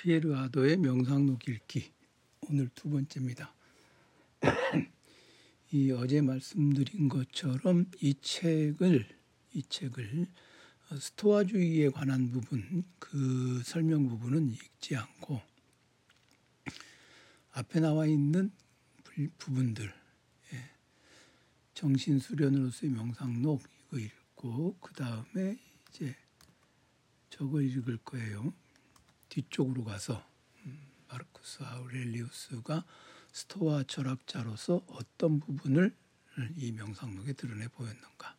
피에르 0.00 0.34
아도의 0.34 0.78
명상록 0.78 1.46
읽기 1.46 1.92
오늘 2.48 2.70
두 2.74 2.88
번째입니다. 2.88 3.54
이 5.72 5.90
어제 5.90 6.22
말씀드린 6.22 7.10
것처럼 7.10 7.84
이 8.00 8.14
책을 8.14 9.06
이 9.52 9.62
책을 9.68 10.26
스토아주의에 10.98 11.90
관한 11.90 12.30
부분 12.30 12.82
그 12.98 13.60
설명 13.62 14.08
부분은 14.08 14.48
읽지 14.48 14.96
않고 14.96 15.42
앞에 17.52 17.80
나와 17.80 18.06
있는 18.06 18.50
부분들 19.36 19.92
예, 20.54 20.70
정신 21.74 22.18
수련으로서의 22.18 22.90
명상록 22.90 23.62
이거 23.88 23.98
읽고 23.98 24.78
그 24.80 24.94
다음에 24.94 25.58
이제 25.90 26.16
저거 27.28 27.60
읽을 27.60 27.98
거예요. 27.98 28.54
뒤쪽으로 29.30 29.84
가서 29.84 30.22
음, 30.66 30.78
마르쿠스 31.08 31.62
아우렐리우스가 31.62 32.84
스토아 33.32 33.84
철학자로서 33.84 34.84
어떤 34.88 35.40
부분을 35.40 35.94
이 36.56 36.72
명상록에 36.72 37.32
드러내 37.32 37.68
보였는가. 37.68 38.36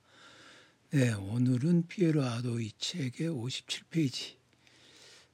네, 0.92 1.14
오늘은 1.14 1.88
피에로 1.88 2.24
아도 2.24 2.60
이 2.60 2.72
책의 2.78 3.30
57페이지 3.30 4.36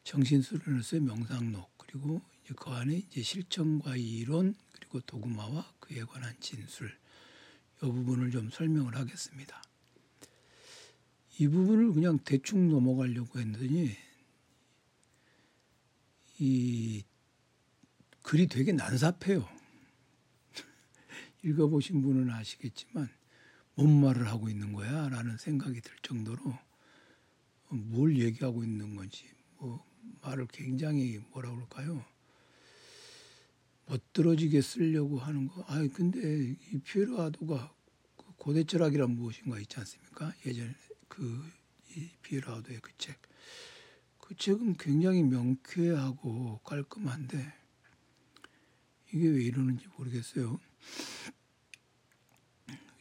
정신수련으로서의 0.03 1.01
명상록 1.01 1.77
그리고 1.77 2.21
이제 2.43 2.53
그 2.55 2.69
안에 2.69 2.95
이제 2.95 3.21
실천과 3.21 3.95
이론 3.95 4.55
그리고 4.71 4.99
도구마와 5.01 5.73
그에 5.79 6.03
관한 6.03 6.35
진술 6.39 6.95
이 7.77 7.79
부분을 7.79 8.31
좀 8.31 8.49
설명을 8.49 8.95
하겠습니다. 8.95 9.61
이 11.39 11.47
부분을 11.47 11.93
그냥 11.93 12.19
대충 12.19 12.69
넘어가려고 12.69 13.39
했더니 13.39 13.95
이 16.39 17.03
글이 18.21 18.47
되게 18.47 18.71
난삽해요. 18.73 19.47
읽어보신 21.43 22.01
분은 22.01 22.29
아시겠지만 22.29 23.09
뭔 23.75 24.01
말을 24.01 24.27
하고 24.27 24.49
있는 24.49 24.73
거야? 24.73 25.09
라는 25.09 25.37
생각이 25.37 25.81
들 25.81 25.95
정도로 26.01 26.41
뭘 27.69 28.17
얘기하고 28.17 28.63
있는 28.63 28.95
건지 28.95 29.29
뭐 29.57 29.85
말을 30.21 30.47
굉장히 30.47 31.19
뭐라 31.31 31.51
그럴까요? 31.51 32.03
멋들어지게 33.87 34.61
쓰려고 34.61 35.17
하는 35.19 35.47
거. 35.47 35.63
아 35.67 35.87
근데 35.93 36.55
이 36.71 36.79
피에로 36.79 37.21
아도가 37.21 37.73
그 38.17 38.25
고대 38.35 38.63
철학이란 38.63 39.11
무엇인가 39.11 39.59
있지 39.59 39.79
않습니까? 39.79 40.33
예전에 40.45 40.73
그이 41.07 42.09
피에로 42.21 42.53
아도의 42.55 42.79
그 42.81 42.91
책. 42.97 43.17
그 44.27 44.35
책은 44.35 44.75
굉장히 44.75 45.23
명쾌하고 45.23 46.59
깔끔한데 46.65 47.53
이게 49.13 49.25
왜 49.29 49.41
이러는지 49.41 49.87
모르겠어요. 49.95 50.59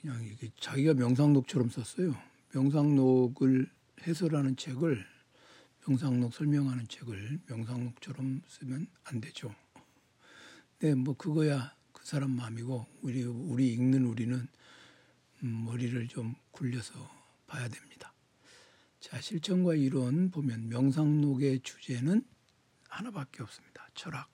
그냥 0.01 0.23
이게 0.23 0.53
자기가 0.61 0.95
명상록처럼 0.95 1.69
썼어요. 1.71 2.15
명상록을 2.55 3.69
해설하는 4.07 4.55
책을 4.55 5.05
명상록 5.85 6.33
설명하는 6.33 6.87
책을 6.87 7.41
명상록처럼 7.49 8.43
쓰면 8.47 8.87
안 9.03 9.21
되죠. 9.21 9.53
네, 10.79 10.95
뭐 10.95 11.17
그거야 11.17 11.75
그 11.91 12.07
사람 12.07 12.37
마음이고 12.37 12.87
우리 13.03 13.25
우리 13.25 13.73
읽는 13.73 14.07
우리는 14.07 14.47
음, 15.43 15.65
머리를 15.65 16.07
좀 16.07 16.37
굴려서 16.53 16.95
봐야 17.49 17.67
됩니다. 17.67 17.96
자, 19.07 19.21
실천과 19.21 19.77
이론 19.77 20.33
보면 20.33 20.69
명상록의 20.69 21.61
주제는 21.61 22.27
하나밖에 22.89 23.45
없습니다. 23.45 23.89
철학. 23.95 24.29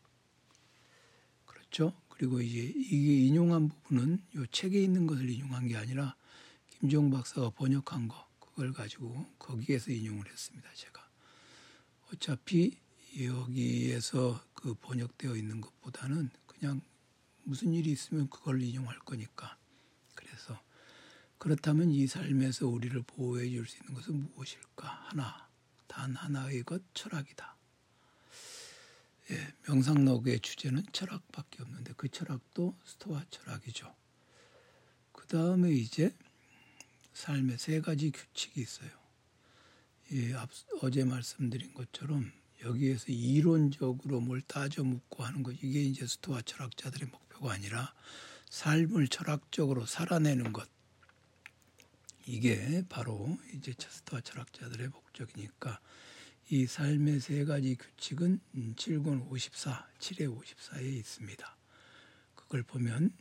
그렇죠? 1.45 1.93
그리고 2.09 2.41
이제 2.41 2.73
이게 2.75 3.27
인용한 3.27 3.69
부분은 3.69 4.25
이 4.35 4.47
책에 4.51 4.83
있는 4.83 5.07
것을 5.07 5.29
인용한 5.29 5.69
게 5.69 5.77
아니라 5.77 6.17
김종 6.71 7.11
박사가 7.11 7.51
번역한 7.51 8.09
거 8.09 8.27
그걸 8.41 8.73
가지고 8.73 9.27
거기에서 9.39 9.93
인용을 9.93 10.27
했습니다. 10.27 10.67
제가 10.73 11.07
어차피 12.11 12.79
여기에서 13.21 14.43
그 14.55 14.73
번역되어 14.73 15.37
있는 15.37 15.61
것보다는 15.61 16.31
그냥 16.47 16.81
무슨 17.43 17.75
일이 17.75 17.93
있으면 17.93 18.31
그걸 18.31 18.63
인용할 18.63 18.99
거니까 19.01 19.59
그래서 20.15 20.59
그렇다면 21.43 21.91
이 21.91 22.07
삶에서 22.07 22.69
우리를 22.69 23.03
보호해 23.03 23.51
줄 23.51 23.67
수 23.67 23.77
있는 23.79 23.95
것은 23.95 24.15
무엇일까? 24.15 24.87
하나, 25.09 25.49
단 25.89 26.15
하나의 26.15 26.63
것, 26.63 26.81
철학이다. 26.95 27.57
예, 29.33 29.53
명상록의 29.67 30.39
주제는 30.39 30.85
철학밖에 30.93 31.65
없는데 31.65 31.95
그 31.97 32.09
철학도 32.09 32.77
스토아 32.85 33.25
철학이죠. 33.29 33.93
그 35.11 35.27
다음에 35.27 35.73
이제 35.73 36.15
삶의 37.13 37.59
세 37.59 37.81
가지 37.81 38.13
규칙이 38.13 38.61
있어요. 38.61 38.91
예, 40.13 40.35
앞, 40.35 40.49
어제 40.81 41.05
말씀드린 41.05 41.75
것처럼 41.75 42.31
여기에서 42.63 43.07
이론적으로 43.09 44.21
뭘 44.21 44.43
따져 44.43 44.85
묻고 44.85 45.25
하는 45.25 45.43
것 45.43 45.61
이게 45.61 45.83
이제 45.83 46.07
스토아 46.07 46.43
철학자들의 46.43 47.09
목표가 47.09 47.55
아니라 47.55 47.93
삶을 48.51 49.09
철학적으로 49.09 49.87
살아내는 49.87 50.53
것 50.53 50.71
이게 52.27 52.85
바로 52.89 53.39
이제 53.55 53.73
체스터와 53.75 54.21
철학자들의 54.23 54.89
목적이니까 54.89 55.81
이 56.51 56.67
삶의 56.67 57.21
세 57.21 57.45
가지 57.45 57.77
규칙은 57.77 58.41
7권 58.77 59.31
54, 59.31 59.87
7회 59.99 60.41
54에 60.41 60.85
있습니다. 60.85 61.57
그걸 62.35 62.63
보면 62.63 63.13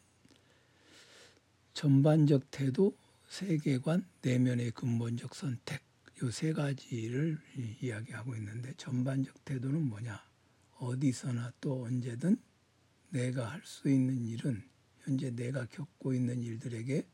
전반적 1.74 2.52
태도, 2.52 2.96
세계관, 3.30 4.06
내면의 4.22 4.72
근본적 4.72 5.34
선택 5.36 5.82
이세 6.24 6.54
가지를 6.54 7.40
이야기하고 7.82 8.36
있는데 8.36 8.74
전반적 8.78 9.44
태도는 9.46 9.82
뭐냐? 9.90 10.24
어디서나 10.78 11.54
또 11.62 11.84
언제든 11.84 12.38
내가 13.10 13.50
할 13.50 13.62
수 13.64 13.90
있는 13.90 14.26
일은 14.26 14.64
현재 15.04 15.32
내가 15.32 15.66
겪고 15.66 16.14
있는 16.14 16.44
일들에게 16.44 17.08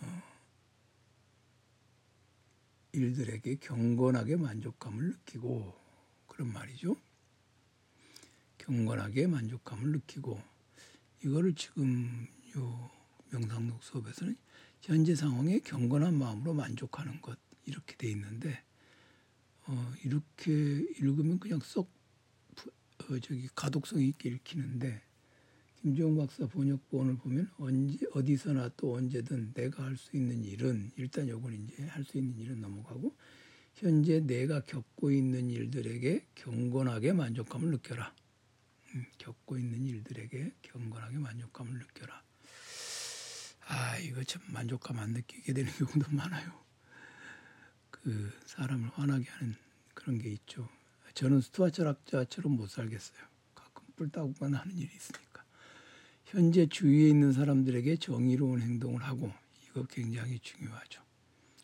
어, 0.00 0.22
일들에게 2.98 3.56
경건하게 3.56 4.36
만족감을 4.36 5.08
느끼고 5.10 5.74
그런 6.26 6.52
말이죠. 6.52 6.96
경건하게 8.58 9.26
만족감을 9.26 9.92
느끼고 9.92 10.40
이거를 11.24 11.54
지금 11.54 12.26
요 12.56 12.90
명상록 13.30 13.82
수업에서는 13.82 14.36
현재 14.82 15.14
상황에 15.14 15.58
경건한 15.60 16.14
마음으로 16.18 16.54
만족하는 16.54 17.20
것 17.20 17.38
이렇게 17.64 17.96
돼 17.96 18.10
있는데 18.10 18.62
어, 19.66 19.92
이렇게 20.04 20.52
읽으면 20.52 21.38
그냥 21.38 21.60
쏙 21.60 21.90
어, 23.00 23.18
저기 23.20 23.48
가독성 23.54 24.00
있게 24.00 24.30
읽히는데 24.30 25.02
김종 25.80 26.16
박사 26.16 26.46
번역본을 26.48 27.18
보면 27.18 27.50
언제 27.58 28.04
어디서나 28.12 28.70
또 28.76 28.94
언제든 28.94 29.52
내가 29.54 29.84
할 29.84 29.96
수 29.96 30.16
있는 30.16 30.44
일은 30.44 30.90
일단 30.96 31.28
요건 31.28 31.54
이제 31.54 31.84
할 31.86 32.04
수 32.04 32.18
있는 32.18 32.36
일은 32.38 32.60
넘어가고 32.60 33.14
현재 33.74 34.18
내가 34.20 34.60
겪고 34.60 35.12
있는 35.12 35.50
일들에게 35.50 36.26
경건하게 36.34 37.12
만족감을 37.12 37.70
느껴라. 37.70 38.12
음, 38.94 39.06
겪고 39.18 39.56
있는 39.58 39.84
일들에게 39.86 40.52
경건하게 40.62 41.18
만족감을 41.18 41.78
느껴라. 41.78 42.22
아 43.68 43.98
이거 43.98 44.24
참 44.24 44.42
만족감 44.48 44.98
안 44.98 45.10
느끼게 45.12 45.52
되는 45.52 45.70
경우도 45.72 46.10
많아요. 46.10 46.52
그 47.90 48.32
사람을 48.46 48.88
화나게 48.94 49.28
하는 49.28 49.54
그런 49.94 50.18
게 50.18 50.30
있죠. 50.30 50.68
저는 51.14 51.40
스투아 51.40 51.70
철학자처럼 51.70 52.52
못 52.56 52.68
살겠어요. 52.68 53.18
가끔 53.54 53.84
뿔따구가 53.96 54.48
나는 54.48 54.76
일이 54.76 54.90
있으니까. 54.94 55.27
현재 56.30 56.66
주위에 56.66 57.08
있는 57.08 57.32
사람들에게 57.32 57.96
정의로운 57.96 58.60
행동을 58.60 59.02
하고 59.02 59.32
이거 59.64 59.82
굉장히 59.84 60.38
중요하죠. 60.40 61.02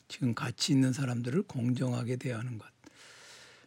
지금 0.08 0.34
같이 0.34 0.72
있는 0.72 0.90
사람들을 0.90 1.42
공정하게 1.42 2.16
대하는 2.16 2.56
것. 2.56 2.66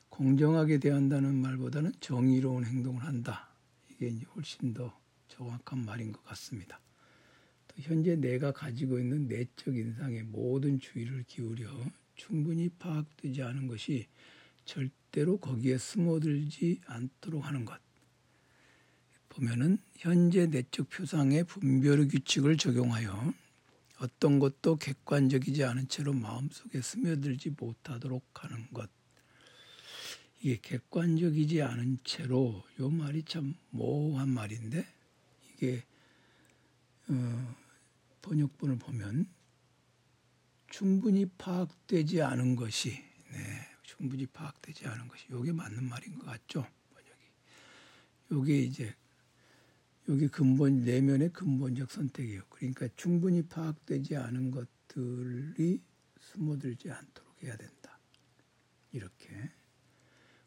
공정하게 0.09 0.79
대한다는 0.79 1.35
말보다는 1.35 1.91
정의로운 1.99 2.65
행동을 2.65 3.03
한다. 3.03 3.47
이게 3.91 4.07
이제 4.07 4.25
훨씬 4.35 4.73
더 4.73 4.99
정확한 5.27 5.85
말인 5.85 6.11
것 6.11 6.23
같습니다. 6.23 6.81
또 7.67 7.75
현재 7.77 8.15
내가 8.15 8.51
가지고 8.51 8.97
있는 8.97 9.27
내적 9.27 9.75
인상에 9.75 10.23
모든 10.23 10.79
주의를 10.79 11.25
기울여 11.27 11.69
충분히 12.15 12.69
파악되지 12.69 13.43
않은 13.43 13.67
것이 13.67 14.07
절대로 14.65 15.37
거기에 15.37 15.77
스며들지 15.77 16.81
않도록 16.87 17.45
하는 17.45 17.65
것. 17.65 17.86
보면은 19.37 19.77
현재 19.95 20.47
내적 20.47 20.89
표상의 20.89 21.43
분별의 21.43 22.07
규칙을 22.07 22.57
적용하여 22.57 23.33
어떤 23.99 24.39
것도 24.39 24.77
객관적이지 24.77 25.63
않은 25.63 25.87
채로 25.89 26.13
마음속에 26.13 26.81
스며들지 26.81 27.51
못하도록 27.51 28.23
하는 28.33 28.67
것. 28.73 28.89
이게 30.39 30.59
객관적이지 30.61 31.61
않은 31.61 31.99
채로 32.03 32.63
요 32.79 32.89
말이 32.89 33.23
참 33.23 33.55
모호한 33.69 34.29
말인데 34.29 34.85
이게 35.53 35.83
어, 37.09 37.55
번역본을 38.21 38.77
보면 38.77 39.27
충분히 40.69 41.25
파악되지 41.25 42.21
않은 42.21 42.55
것이 42.55 42.91
네, 43.31 43.67
충분히 43.83 44.25
파악되지 44.27 44.87
않은 44.87 45.07
것이 45.07 45.25
요게 45.31 45.53
맞는 45.53 45.89
말인 45.89 46.19
것 46.19 46.25
같죠 46.25 46.67
번역이 46.93 47.21
요게 48.31 48.59
이제 48.59 48.95
요게 50.09 50.27
근본 50.27 50.83
내면의 50.83 51.33
근본적 51.33 51.91
선택이에요. 51.91 52.43
그러니까 52.49 52.87
충분히 52.95 53.41
파악되지 53.41 54.15
않은 54.15 54.51
것들이 54.51 55.81
숨어들지 56.19 56.89
않도록 56.91 57.43
해야 57.43 57.57
된다. 57.57 57.99
이렇게. 58.91 59.51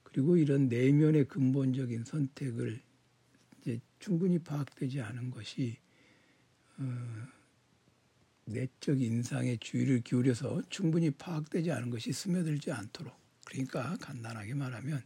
그리고 0.03 0.37
이런 0.37 0.69
내면의 0.69 1.29
근본적인 1.29 2.05
선택을 2.05 2.81
이제 3.61 3.81
충분히 3.99 4.39
파악되지 4.39 5.03
않은 5.03 5.31
것이 5.31 5.79
어, 6.79 6.85
내적 8.47 9.01
인상에 9.01 9.57
주의를 9.59 10.01
기울여서 10.01 10.62
충분히 10.71 11.11
파악되지 11.11 11.71
않은 11.71 11.91
것이 11.91 12.12
스며들지 12.12 12.73
않도록. 12.73 13.15
그러니까 13.45 13.97
간단하게 14.01 14.55
말하면 14.55 15.03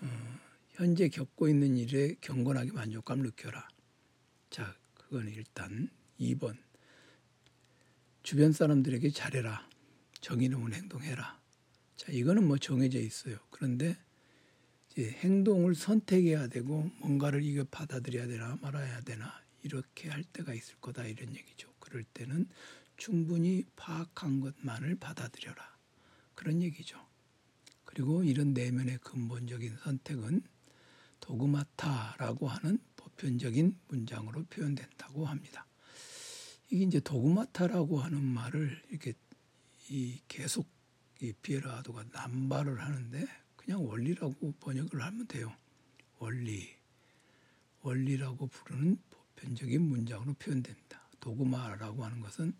어, 0.00 0.38
현재 0.78 1.08
겪고 1.08 1.48
있는 1.48 1.76
일에 1.76 2.14
경건하게 2.20 2.70
만족감을 2.70 3.24
느껴라. 3.26 3.66
자, 4.48 4.76
그건 4.94 5.26
일단 5.26 5.90
2번 6.20 6.56
주변 8.22 8.52
사람들에게 8.52 9.10
잘해라. 9.10 9.68
정의로운 10.20 10.72
행동해라. 10.72 11.42
자, 11.96 12.12
이거는 12.12 12.46
뭐 12.46 12.58
정해져 12.58 13.00
있어요. 13.00 13.38
그런데 13.50 13.96
행동을 14.96 15.74
선택해야 15.74 16.46
되고 16.46 16.88
뭔가를 17.00 17.42
이거 17.42 17.64
받아들여야 17.64 18.28
되나 18.28 18.56
말아야 18.62 19.00
되나 19.00 19.42
이렇게 19.64 20.08
할 20.08 20.22
때가 20.22 20.54
있을 20.54 20.76
거다 20.80 21.06
이런 21.06 21.34
얘기죠. 21.34 21.74
그럴 21.80 22.04
때는 22.04 22.48
충분히 22.96 23.64
파악한 23.74 24.40
것만을 24.40 24.94
받아들여라 25.00 25.76
그런 26.36 26.62
얘기죠. 26.62 27.04
그리고 27.84 28.22
이런 28.22 28.54
내면의 28.54 28.98
근본적인 28.98 29.78
선택은 29.82 30.42
도그마타라고 31.20 32.48
하는 32.48 32.78
보편적인 32.96 33.78
문장으로 33.88 34.44
표현된다고 34.44 35.26
합니다. 35.26 35.66
이게 36.70 36.84
이제 36.84 37.00
도그마타라고 37.00 38.00
하는 38.00 38.22
말을 38.22 38.82
이렇게 38.90 39.14
이 39.88 40.20
계속 40.28 40.68
이 41.20 41.32
피에라도가 41.32 42.04
남발을 42.12 42.80
하는데 42.80 43.26
그냥 43.56 43.86
원리라고 43.86 44.52
번역을 44.60 45.02
하면 45.02 45.26
돼요. 45.26 45.54
원리. 46.18 46.76
원리라고 47.80 48.46
부르는 48.46 48.98
보편적인 49.10 49.82
문장으로 49.82 50.34
표현됩니다. 50.34 51.08
도구마라고 51.20 52.04
하는 52.04 52.20
것은 52.20 52.54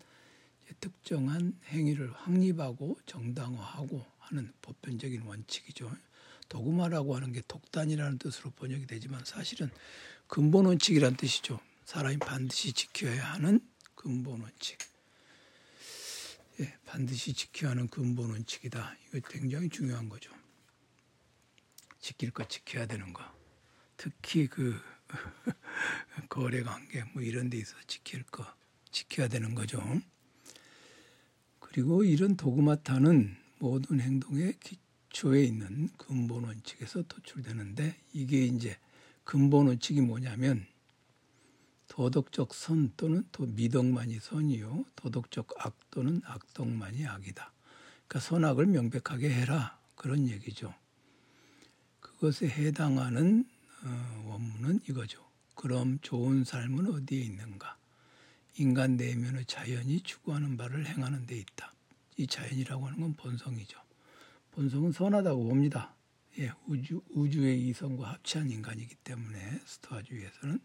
특정한 0.79 1.57
행위를 1.65 2.11
확립하고 2.13 2.97
정당화하고 3.05 4.05
하는 4.19 4.53
보편적인 4.61 5.21
원칙이죠. 5.23 5.91
도구마라고 6.49 7.15
하는 7.15 7.31
게 7.31 7.41
독단이라는 7.47 8.17
뜻으로 8.17 8.51
번역이 8.51 8.87
되지만 8.87 9.23
사실은 9.23 9.69
근본 10.27 10.65
원칙이란 10.65 11.15
뜻이죠. 11.15 11.59
사람이 11.85 12.17
반드시 12.17 12.73
지켜야 12.73 13.33
하는 13.33 13.59
근본 13.95 14.41
원칙. 14.41 14.77
예, 16.59 16.77
반드시 16.85 17.33
지켜야 17.33 17.71
하는 17.71 17.87
근본 17.87 18.31
원칙이다. 18.31 18.95
이거 19.07 19.29
굉장히 19.29 19.69
중요한 19.69 20.09
거죠. 20.09 20.31
지킬 21.99 22.31
것 22.31 22.49
지켜야 22.49 22.85
되는 22.85 23.13
거. 23.13 23.23
특히 23.97 24.47
그 24.47 24.79
거래 26.29 26.61
관계 26.63 27.03
뭐 27.13 27.21
이런 27.21 27.49
데 27.49 27.57
있어 27.57 27.75
지킬 27.87 28.23
거 28.23 28.45
지켜야 28.91 29.27
되는 29.27 29.55
거죠. 29.55 29.81
그리고 31.59 32.03
이런 32.03 32.35
도그마타는 32.35 33.37
모든 33.59 33.99
행동의 33.99 34.55
기초에 35.19 35.43
있는 35.43 35.89
근본 35.97 36.45
원칙에서 36.45 37.03
도출되는데 37.03 37.95
이게 38.13 38.45
이제 38.45 38.77
근본 39.25 39.67
원칙이 39.67 39.99
뭐냐면 40.01 40.65
도덕적 41.89 42.53
선 42.53 42.93
또는 42.95 43.27
도 43.31 43.45
미덕만이 43.45 44.19
선이요 44.19 44.85
도덕적 44.95 45.49
악 45.57 45.75
또는 45.91 46.21
악덕만이 46.23 47.05
악이다. 47.05 47.51
그러니까 48.07 48.19
선악을 48.19 48.67
명백하게 48.67 49.29
해라 49.29 49.77
그런 49.95 50.27
얘기죠. 50.27 50.73
그것에 51.99 52.47
해당하는 52.47 53.45
어, 53.83 54.23
원문은 54.27 54.81
이거죠. 54.87 55.25
그럼 55.55 55.99
좋은 56.01 56.45
삶은 56.45 56.93
어디에 56.93 57.19
있는가? 57.21 57.77
인간 58.57 58.95
내면의 58.95 59.45
자연이 59.45 60.01
추구하는 60.01 60.55
바를 60.55 60.85
행하는 60.85 61.25
데 61.25 61.37
있다. 61.37 61.73
이 62.17 62.25
자연이라고 62.25 62.87
하는 62.87 63.01
건 63.01 63.13
본성이죠. 63.15 63.88
본성은 64.59 64.91
선하다고 64.91 65.45
봅니다. 65.45 65.95
예, 66.37 66.51
우주, 66.67 67.01
우주의 67.11 67.65
이성과 67.69 68.09
합치한 68.09 68.51
인간이기 68.51 68.93
때문에 69.05 69.61
스토아주의에서는 69.65 70.59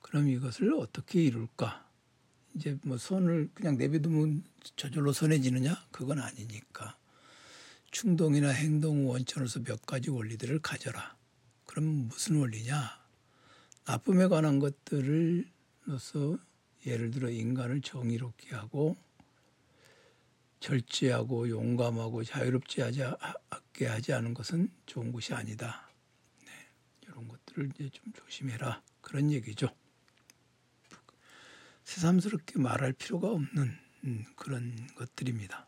그럼 0.00 0.28
이것을 0.28 0.74
어떻게 0.74 1.22
이룰까? 1.22 1.88
이제 2.56 2.76
뭐 2.82 2.98
선을 2.98 3.50
그냥 3.54 3.78
내비두면 3.78 4.42
저절로 4.74 5.12
선해지느냐? 5.12 5.86
그건 5.92 6.18
아니니까. 6.18 6.98
충동이나 7.92 8.48
행동 8.48 9.08
원천으로서 9.08 9.62
몇 9.62 9.86
가지 9.86 10.10
원리들을 10.10 10.58
가져라. 10.58 11.16
그럼 11.66 12.08
무슨 12.08 12.40
원리냐? 12.40 12.90
나쁨에 13.86 14.26
관한 14.26 14.58
것들을 14.58 15.48
로서 15.84 16.38
예를 16.86 17.12
들어 17.12 17.30
인간을 17.30 17.82
정의롭게 17.82 18.56
하고 18.56 18.96
절제하고 20.62 21.50
용감하고 21.50 22.22
자유롭지 22.22 22.82
하게 22.82 23.86
하지 23.86 24.12
않은 24.12 24.32
것은 24.32 24.70
좋은 24.86 25.12
것이 25.12 25.34
아니다. 25.34 25.90
네, 26.44 26.50
이런 27.02 27.26
것들을 27.26 27.70
이제 27.74 27.90
좀 27.90 28.12
조심해라 28.12 28.80
그런 29.00 29.30
얘기죠. 29.32 29.68
새삼스럽게 31.84 32.60
말할 32.60 32.92
필요가 32.92 33.28
없는 33.28 33.76
음, 34.04 34.24
그런 34.36 34.88
것들입니다. 34.94 35.66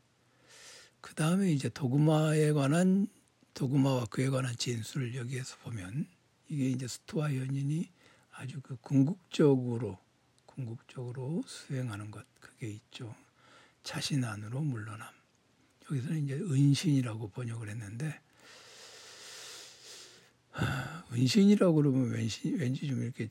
그 1.00 1.14
다음에 1.14 1.52
이제 1.52 1.68
도구마에 1.68 2.52
관한 2.52 3.08
도구마와 3.52 4.06
그에 4.06 4.30
관한 4.30 4.56
진술을 4.56 5.16
여기에서 5.16 5.56
보면 5.58 6.06
이게 6.48 6.68
이제 6.70 6.86
스토아 6.86 7.34
연인이 7.34 7.90
아주 8.30 8.60
그 8.60 8.76
궁극적으로 8.76 9.98
궁극적으로 10.46 11.42
수행하는 11.46 12.10
것 12.10 12.24
그게 12.40 12.68
있죠. 12.68 13.14
자신 13.84 14.24
안으로 14.24 14.60
물러남. 14.60 15.06
여기서는 15.90 16.24
이제 16.24 16.34
은신이라고 16.34 17.28
번역을 17.30 17.68
했는데 17.68 18.20
은신이라고 21.12 21.74
그러면 21.74 22.10
왠지, 22.10 22.48
왠지 22.54 22.88
좀 22.88 23.02
이렇게 23.02 23.28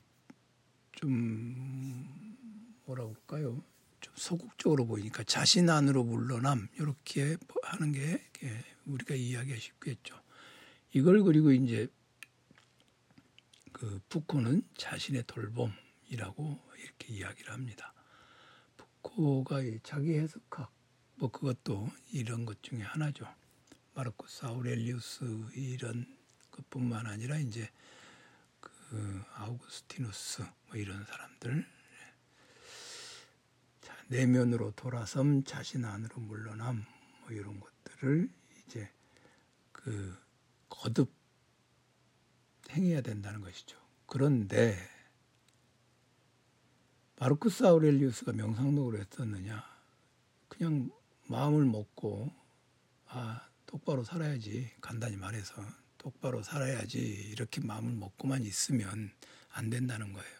좀 0.92 2.36
뭐라고 2.84 3.14
할까요? 3.14 3.62
좀 4.00 4.14
소극적으로 4.16 4.86
보이니까 4.86 5.24
자신 5.24 5.68
안으로 5.68 6.04
물러남 6.04 6.68
이렇게 6.78 7.36
하는 7.62 7.92
게 7.92 8.22
우리가 8.86 9.14
이해하기가 9.14 9.58
쉽겠죠. 9.58 10.22
이걸 10.92 11.22
그리고 11.24 11.50
이제 11.50 11.88
그 13.72 14.00
푸코는 14.08 14.62
자신의 14.76 15.24
돌봄이라고 15.26 16.60
이렇게 16.78 17.12
이야기를 17.14 17.52
합니다. 17.52 17.93
푸코가 19.04 19.60
자기 19.82 20.18
해석학 20.18 20.72
뭐 21.16 21.30
그것도 21.30 21.88
이런 22.10 22.44
것 22.44 22.62
중에 22.62 22.80
하나죠. 22.82 23.26
마르코스 23.94 24.46
아우렐리우스 24.46 25.24
이런 25.54 26.06
것뿐만 26.50 27.06
아니라 27.06 27.36
이제 27.36 27.70
그 28.60 29.22
아우구스티누스 29.34 30.42
뭐 30.66 30.76
이런 30.76 31.04
사람들 31.04 31.66
내면으로 34.08 34.72
돌아섬 34.72 35.44
자신 35.44 35.84
안으로 35.84 36.20
물러남 36.20 36.84
뭐 37.20 37.30
이런 37.30 37.60
것들을 37.60 38.28
이제 38.66 38.90
그 39.70 40.16
거듭 40.68 41.12
행해야 42.70 43.00
된다는 43.00 43.40
것이죠. 43.40 43.78
그런데 44.06 44.76
마르쿠스 47.24 47.64
아우렐리우스가 47.64 48.32
명상록으로 48.32 48.98
했었느냐? 48.98 49.64
그냥 50.46 50.90
마음을 51.26 51.64
먹고 51.64 52.30
아 53.06 53.48
똑바로 53.64 54.04
살아야지 54.04 54.70
간단히 54.82 55.16
말해서 55.16 55.54
똑바로 55.96 56.42
살아야지 56.42 56.98
이렇게 56.98 57.62
마음을 57.62 57.94
먹고만 57.94 58.42
있으면 58.42 59.10
안 59.52 59.70
된다는 59.70 60.12
거예요. 60.12 60.36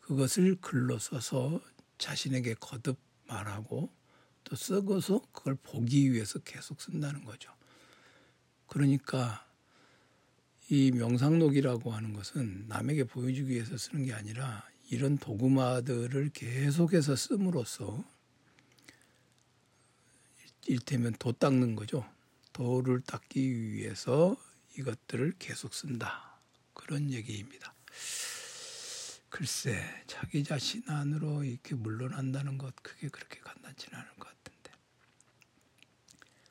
그것을 0.00 0.56
글로 0.60 0.98
써서 0.98 1.60
자신에게 1.98 2.54
거듭 2.54 2.98
말하고 3.28 3.94
또 4.42 4.56
썩어서 4.56 5.20
그걸 5.30 5.54
보기 5.54 6.12
위해서 6.12 6.40
계속 6.40 6.80
쓴다는 6.80 7.24
거죠. 7.24 7.54
그러니까 8.66 9.46
이 10.68 10.90
명상록이라고 10.90 11.92
하는 11.92 12.12
것은 12.12 12.66
남에게 12.66 13.04
보여주기 13.04 13.52
위해서 13.52 13.76
쓰는 13.76 14.04
게 14.04 14.12
아니라 14.12 14.71
이런 14.92 15.16
도구마들을 15.16 16.32
계속해서 16.34 17.16
씀으로써 17.16 18.04
일테면 20.66 21.14
도 21.18 21.32
닦는 21.32 21.76
거죠. 21.76 22.06
도를 22.52 23.00
닦기 23.00 23.72
위해서 23.72 24.36
이것들을 24.76 25.36
계속 25.38 25.72
쓴다. 25.72 26.38
그런 26.74 27.10
얘기입니다. 27.10 27.74
글쎄, 29.30 29.82
자기 30.06 30.44
자신 30.44 30.82
안으로 30.86 31.42
이렇게 31.42 31.74
물러난다는 31.74 32.58
것, 32.58 32.74
그게 32.82 33.08
그렇게 33.08 33.40
간단치는 33.40 33.98
않을 33.98 34.10
것 34.16 34.28
같은데. 34.28 34.72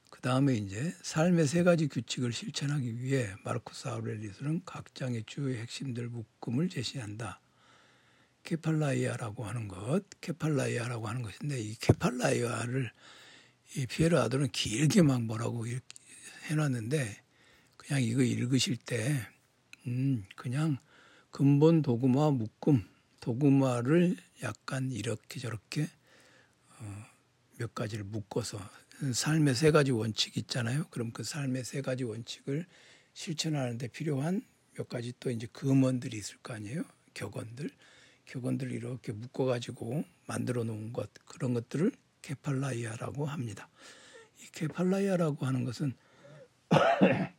그 0.10 0.19
다음에 0.19 0.55
이제 0.55 0.95
삶의 1.03 1.45
세 1.45 1.62
가지 1.62 1.88
규칙을 1.88 2.33
실천하기 2.33 3.03
위해 3.03 3.36
마르코스 3.43 3.88
아우렐리스는 3.88 4.63
각 4.65 4.95
장의 4.95 5.25
주요 5.27 5.55
핵심들 5.55 6.10
묶음을 6.10 6.69
제시한다. 6.69 7.39
케팔라이아라고 8.43 9.45
하는 9.45 9.67
것, 9.67 10.03
케팔라이아라고 10.21 11.07
하는 11.07 11.21
것인데 11.21 11.60
이 11.60 11.75
케팔라이아를 11.75 12.91
이 13.77 13.86
피에르 13.86 14.17
아도는 14.17 14.51
길게 14.51 15.01
막 15.01 15.21
뭐라고 15.21 15.65
해놨는데 16.50 17.21
그냥 17.77 18.03
이거 18.03 18.21
읽으실 18.21 18.77
때 18.77 19.25
음, 19.88 20.25
그냥 20.36 20.77
근본 21.31 21.81
도구마 21.81 22.31
묶음 22.31 22.86
도구마를 23.19 24.17
약간 24.43 24.91
이렇게 24.91 25.39
저렇게 25.39 25.88
어, 26.79 27.05
몇 27.57 27.74
가지를 27.74 28.03
묶어서 28.03 28.60
삶의 29.13 29.55
세 29.55 29.71
가지 29.71 29.91
원칙 29.91 30.38
있잖아요. 30.38 30.86
그럼 30.89 31.12
그 31.12 31.24
삶의 31.24 31.63
세 31.63 31.81
가지 31.81 32.03
원칙을 32.03 32.65
실천하는데 33.13 33.88
필요한 33.88 34.45
몇 34.75 34.88
가지 34.89 35.13
또 35.19 35.31
이제 35.31 35.48
금원들이 35.51 36.17
있을 36.17 36.38
거 36.38 36.53
아니에요. 36.53 36.83
격언들, 37.13 37.69
격언들을 38.31 38.71
이렇게 38.71 39.11
묶어가지고 39.11 40.05
만들어 40.25 40.63
놓은 40.63 40.93
것 40.93 41.09
그런 41.25 41.53
것들을 41.53 41.91
케팔라이아라고 42.21 43.25
합니다. 43.25 43.67
이 44.41 44.45
케팔라이아라고 44.53 45.45
하는 45.45 45.65
것은 45.65 45.93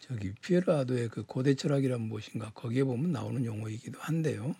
저기 0.00 0.32
피에르아도의 0.40 1.10
그 1.10 1.24
고대 1.24 1.54
철학이란 1.54 2.00
무엇인가 2.00 2.50
거기에 2.54 2.84
보면 2.84 3.12
나오는 3.12 3.44
용어이기도 3.44 4.00
한데요. 4.00 4.56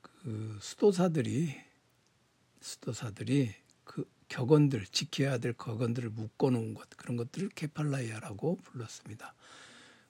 그 0.00 0.58
수도사들이 0.60 1.56
수도사들이 2.60 3.52
그 3.82 4.08
격언들 4.28 4.86
지켜야 4.86 5.38
될 5.38 5.54
격언들을 5.54 6.10
묶어 6.10 6.50
놓은 6.50 6.74
것 6.74 6.88
그런 6.90 7.16
것들을 7.16 7.48
케팔라이아라고 7.48 8.58
불렀습니다. 8.62 9.34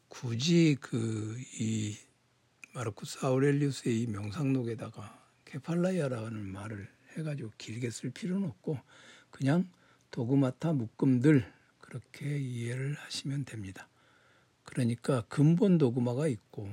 굳이 0.09 0.77
그이 0.79 1.97
마르쿠스 2.75 3.19
아우렐리우스의 3.27 4.01
이 4.01 4.07
명상록에다가 4.07 5.23
케팔라이아라는 5.45 6.53
말을 6.53 6.89
해가지고 7.17 7.53
길게 7.59 7.91
쓸 7.91 8.11
필요는 8.11 8.49
없고 8.49 8.79
그냥 9.31 9.71
도구마타 10.11 10.73
묶음들 10.73 11.53
그렇게 11.81 12.39
이해를 12.39 12.95
하시면 12.95 13.45
됩니다. 13.45 13.91
그러니까 14.65 15.21
근본 15.29 15.77
도구마가 15.77 16.29
있고 16.29 16.71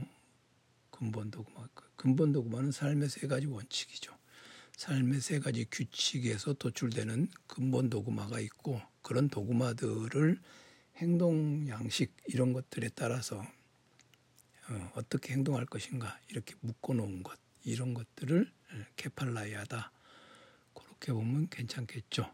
근본 0.89 1.32
도구마 1.32 1.68
근본 1.98 2.32
도구마는 2.32 2.72
삶의 2.72 3.10
세 3.10 3.27
가지 3.27 3.48
원칙이죠. 3.48 4.15
삶의 4.77 5.20
세 5.20 5.39
가지 5.39 5.65
규칙에서 5.70 6.53
도출되는 6.53 7.27
근본 7.46 7.89
도구마가 7.89 8.39
있고 8.39 8.82
그런 9.01 9.27
도구마들을 9.27 10.39
행동 10.96 11.68
양식 11.68 12.15
이런 12.27 12.53
것들에 12.53 12.89
따라서 12.96 13.46
어, 14.70 14.92
어떻게 14.96 15.34
행동할 15.34 15.66
것인가 15.66 16.20
이렇게 16.30 16.56
묶어 16.62 16.94
놓은 16.94 17.24
것 17.24 17.38
이런 17.64 17.94
것들을 17.94 18.52
케팔라이아다 18.96 19.92
그렇게 20.74 21.12
보면 21.14 21.50
괜찮겠죠. 21.50 22.32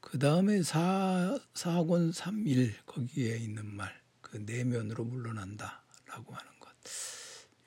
그 0.00 0.18
다음에 0.18 0.62
사, 0.62 1.38
사권 1.54 2.12
삼일 2.12 2.74
거기에 2.86 3.36
있는 3.36 3.66
말, 3.66 4.00
그 4.20 4.38
내면으로 4.38 5.04
물러난다라고 5.04 6.34
하는 6.34 6.58
것. 6.58 6.70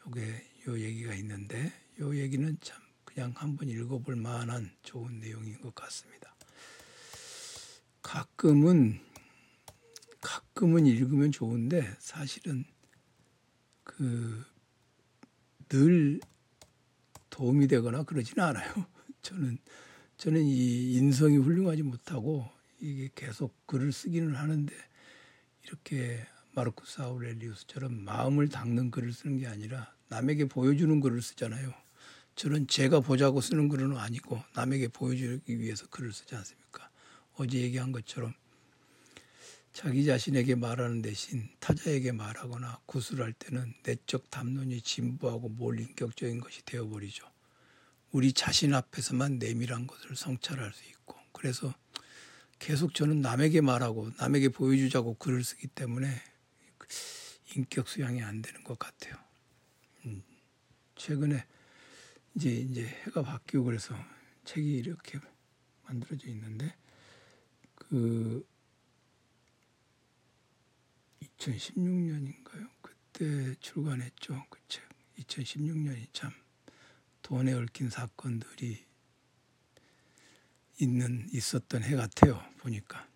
요게 0.06 0.48
요 0.68 0.80
얘기가 0.80 1.14
있는데 1.16 1.72
요 2.00 2.16
얘기는 2.18 2.58
참 2.62 2.82
그냥 3.04 3.34
한번 3.36 3.70
읽어볼 3.70 4.16
만한 4.16 4.72
좋은 4.82 5.20
내용인 5.20 5.62
것 5.62 5.74
같습니다. 5.76 6.36
가끔은 8.02 9.00
가끔은 10.20 10.86
읽으면 10.86 11.32
좋은데 11.32 11.96
사실은 12.00 12.66
그 13.98 14.54
늘 15.74 16.20
도움이 17.32 17.68
되거나 17.68 18.04
그러지는 18.04 18.44
않아요. 18.44 18.86
저는 19.24 19.58
저는 20.18 20.44
이 20.44 20.94
인성이 20.94 21.38
훌륭하지 21.38 21.82
못하고 21.82 22.48
이게 22.80 23.10
계속 23.16 23.66
글을 23.66 23.92
쓰기는 23.92 24.36
하는데 24.36 24.72
이렇게 25.64 26.28
마르쿠스 26.54 27.02
아우렐리우스처럼 27.02 28.04
마음을 28.04 28.50
닦는 28.50 28.92
글을 28.92 29.14
쓰는 29.14 29.40
게 29.40 29.48
아니라 29.48 29.92
남에게 30.10 30.46
보여주는 30.46 31.00
글을 31.00 31.24
쓰잖아요. 31.24 31.74
저는 32.36 32.68
제가 32.68 33.00
보자고 33.00 33.42
쓰는 33.42 33.68
글은 33.68 33.98
아니고 33.98 34.44
남에게 34.54 34.90
보여주기 34.90 35.60
위해서 35.60 35.88
글을 35.88 36.14
쓰지 36.14 36.36
않습니까? 36.36 36.88
어제 37.34 37.58
얘기한 37.60 37.92
것처럼 37.92 38.36
자기 39.74 40.06
자신에게 40.06 40.54
말하는 40.54 41.02
대신 41.02 41.50
타자에게 41.60 42.12
말하거나 42.12 42.82
구술할 42.86 43.34
때는 43.34 43.74
내적 43.84 44.30
담론이 44.30 44.82
진부하고 44.82 45.50
몰인격적인 45.50 46.40
것이 46.40 46.64
되어버리죠. 46.64 47.28
우리 48.12 48.32
자신 48.34 48.76
앞에서만 48.76 49.40
내밀한 49.40 49.88
것을 49.88 50.16
성찰할 50.16 50.72
수 50.72 50.88
있고 50.90 51.18
그래서 51.32 51.74
계속 52.60 52.94
저는 52.94 53.22
남에게 53.22 53.62
말하고 53.62 54.12
남에게 54.20 54.50
보여주자고 54.50 55.16
글을 55.16 55.44
쓰기 55.44 55.68
때문에 55.68 56.08
인격 57.56 57.90
수양이 57.90 58.22
안 58.22 58.44
되는 58.44 58.64
것 58.64 58.78
같아요. 58.78 59.16
음, 60.06 60.24
최근에 60.96 61.44
이제 62.36 62.52
이제 62.52 62.86
해가 63.06 63.24
바뀌고 63.24 63.64
그래서 63.64 63.96
책이 64.46 64.78
이렇게 64.78 65.20
만들어져 65.84 66.28
있는데 66.28 66.76
그 67.74 68.46
2016년인가요? 71.38 72.70
그때 72.82 73.56
출간했죠. 73.60 74.46
그 74.50 74.60
책. 74.68 74.84
2016년이 75.18 76.08
참 76.12 76.32
돈에 77.22 77.54
얽힌 77.54 77.90
사건들이 77.90 78.86
있는 80.80 81.28
있었던 81.32 81.84
해 81.84 81.96
같아요. 81.96 82.44
보니까 82.58 83.08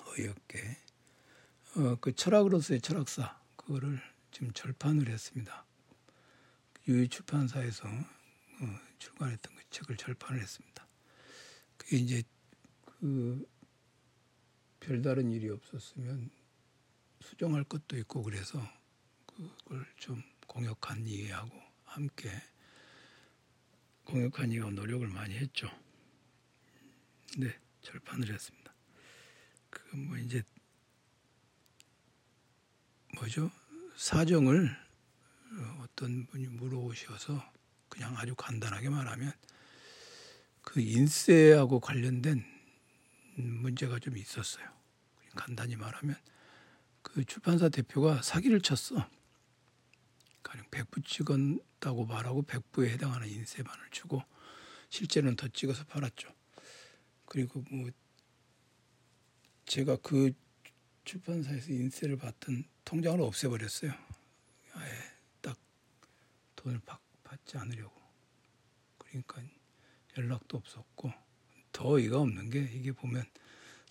어이없게 0.00 0.76
어, 1.76 1.96
그 2.00 2.14
철학으로서의 2.14 2.80
철학사 2.80 3.40
그거를 3.56 4.00
지금 4.30 4.52
절판을 4.52 5.08
했습니다. 5.08 5.64
유유 6.88 7.08
출판사에서 7.08 7.88
어, 7.88 8.78
출간했던 8.98 9.54
그 9.54 9.62
책을 9.70 9.96
절판을 9.96 10.40
했습니다. 10.40 10.86
그게 11.76 11.96
이제 11.96 12.22
그 12.84 13.46
별다른 14.80 15.30
일이 15.30 15.48
없었으면 15.48 16.30
수정할 17.22 17.64
것도 17.64 17.96
있고 17.98 18.22
그래서 18.22 18.60
그걸 19.26 19.86
좀 19.98 20.22
공역한 20.46 21.06
이해하고 21.06 21.50
함께 21.84 22.30
공역한이가 24.04 24.70
노력을 24.70 25.06
많이 25.08 25.34
했죠. 25.36 25.70
네, 27.38 27.58
절판을 27.82 28.32
했습니다. 28.32 28.74
그뭐 29.70 30.18
이제 30.18 30.42
뭐죠? 33.14 33.50
사정을 33.96 34.76
어떤 35.80 36.26
분이 36.26 36.48
물어오셔서 36.48 37.52
그냥 37.88 38.16
아주 38.16 38.34
간단하게 38.34 38.88
말하면 38.88 39.32
그 40.62 40.80
인쇄하고 40.80 41.80
관련된 41.80 42.44
문제가 43.36 43.98
좀 43.98 44.16
있었어요. 44.16 44.66
간단히 45.34 45.76
말하면 45.76 46.16
그 47.02 47.24
출판사 47.24 47.68
대표가 47.68 48.22
사기를 48.22 48.60
쳤어. 48.60 49.08
가령 50.42 50.66
100부 50.70 51.04
찍었다고 51.04 52.06
말하고 52.06 52.42
100부에 52.42 52.88
해당하는 52.88 53.28
인쇄반을 53.28 53.90
주고 53.90 54.22
실제는 54.88 55.36
더 55.36 55.48
찍어서 55.48 55.84
팔았죠. 55.84 56.28
그리고 57.26 57.64
뭐 57.70 57.90
제가 59.64 59.96
그 59.96 60.32
출판사에서 61.04 61.72
인쇄를 61.72 62.16
받던 62.16 62.64
통장을 62.84 63.20
없애버렸어요. 63.20 63.92
아예 64.74 64.90
딱 65.40 65.56
돈을 66.56 66.80
받, 66.80 67.00
받지 67.24 67.56
않으려고. 67.56 68.00
그러니까 68.98 69.42
연락도 70.16 70.58
없었고 70.58 71.12
더 71.72 71.88
어이가 71.88 72.20
없는 72.20 72.50
게 72.50 72.60
이게 72.74 72.92
보면 72.92 73.24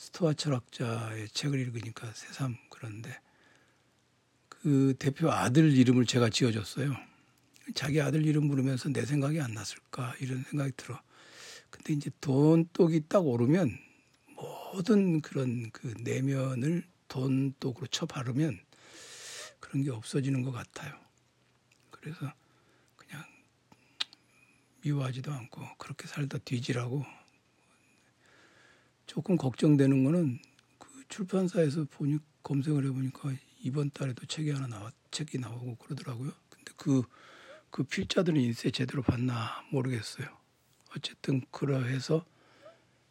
스토아 0.01 0.33
철학자의 0.33 1.29
책을 1.29 1.59
읽으니까 1.59 2.11
새삼 2.15 2.57
그런데 2.71 3.21
그 4.49 4.95
대표 4.97 5.31
아들 5.31 5.71
이름을 5.71 6.07
제가 6.07 6.31
지어줬어요. 6.31 6.95
자기 7.75 8.01
아들 8.01 8.25
이름 8.25 8.47
부르면서 8.47 8.89
내 8.89 9.05
생각이 9.05 9.39
안 9.39 9.53
났을까 9.53 10.15
이런 10.19 10.43
생각이 10.49 10.71
들어. 10.75 10.99
근데 11.69 11.93
이제 11.93 12.09
돈독이 12.19 13.09
딱 13.09 13.19
오르면 13.19 13.77
모든 14.73 15.21
그런 15.21 15.69
그 15.69 15.93
내면을 15.99 16.83
돈독으로 17.07 17.85
쳐 17.85 18.07
바르면 18.07 18.59
그런 19.59 19.83
게 19.83 19.91
없어지는 19.91 20.41
것 20.41 20.51
같아요. 20.51 20.99
그래서 21.91 22.33
그냥 22.95 23.23
미워하지도 24.81 25.31
않고 25.31 25.61
그렇게 25.77 26.07
살다 26.07 26.39
뒤지라고 26.39 27.05
조금 29.05 29.37
걱정되는 29.37 30.03
거는 30.03 30.39
그 30.77 31.03
출판사에서 31.09 31.85
보니 31.89 32.19
검색을 32.43 32.85
해보니까 32.85 33.33
이번 33.61 33.91
달에도 33.91 34.25
책이 34.25 34.51
하나 34.51 34.67
나왔 34.67 34.93
책이 35.11 35.37
나오고 35.39 35.75
그러더라고요. 35.75 36.31
근데 36.49 36.71
그그 36.77 37.83
필자들은 37.83 38.39
인쇄 38.39 38.71
제대로 38.71 39.01
봤나 39.01 39.63
모르겠어요. 39.71 40.27
어쨌든 40.95 41.41
그러해서 41.51 42.25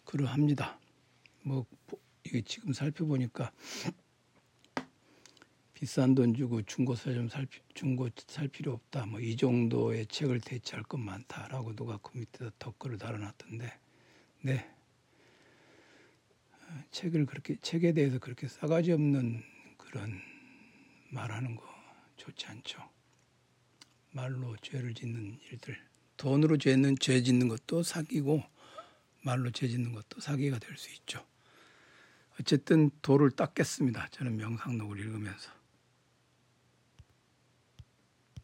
그러합니다. 0.04 0.78
뭐 1.42 1.66
이게 2.24 2.42
지금 2.42 2.72
살펴보니까 2.72 3.52
비싼 5.74 6.14
돈 6.14 6.34
주고 6.34 6.60
중고서 6.62 7.14
좀 7.14 7.28
살, 7.28 7.46
중고 7.72 8.08
살 8.26 8.48
필요 8.48 8.72
없다. 8.72 9.06
뭐 9.06 9.20
이 9.20 9.36
정도의 9.36 10.06
책을 10.06 10.40
대체할 10.40 10.82
것 10.84 10.98
많다라고 10.98 11.74
누가 11.74 11.96
그 11.98 12.18
밑에다 12.18 12.50
댓글을 12.58 12.98
달아놨던데, 12.98 13.78
네. 14.42 14.70
책을 16.90 17.26
그렇게 17.26 17.56
책에 17.60 17.92
대해서 17.92 18.18
그렇게 18.18 18.48
싸가지 18.48 18.92
없는 18.92 19.42
그런 19.76 20.20
말하는 21.10 21.56
거 21.56 21.64
좋지 22.16 22.46
않죠. 22.46 22.88
말로 24.12 24.56
죄를 24.62 24.94
짓는 24.94 25.38
일들, 25.50 25.76
돈으로 26.16 26.56
죄는 26.58 26.96
죄 26.98 27.22
짓는 27.22 27.48
것도 27.48 27.82
사기고 27.82 28.42
말로 29.22 29.50
죄 29.50 29.68
짓는 29.68 29.92
것도 29.92 30.20
사기가 30.20 30.58
될 30.58 30.76
수 30.76 30.90
있죠. 30.94 31.24
어쨌든 32.40 32.90
도를 33.02 33.30
닦겠습니다. 33.30 34.08
저는 34.12 34.36
명상록을 34.36 34.98
읽으면서. 34.98 35.59